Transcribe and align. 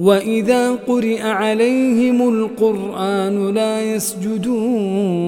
وإذا 0.00 0.72
قرئ 0.72 1.22
عليهم 1.22 2.28
القرآن 2.28 3.54
لا 3.54 3.94
يسجدون 3.94 5.18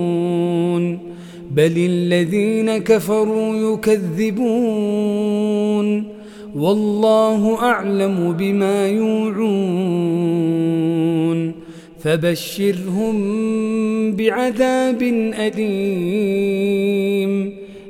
بل 1.50 1.72
الذين 1.76 2.78
كفروا 2.78 3.72
يكذبون 3.74 4.60
والله 6.56 7.58
أعلم 7.62 8.32
بما 8.32 8.88
يوعون 8.88 9.50
فبشرهم 12.00 13.16
بعذاب 14.16 15.02
أليم 15.38 16.80